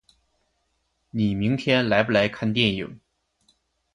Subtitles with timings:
[1.11, 2.99] 你明天来不来看电影？